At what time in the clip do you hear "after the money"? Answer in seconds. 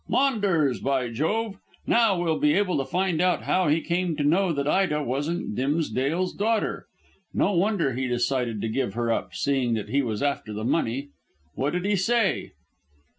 10.23-11.09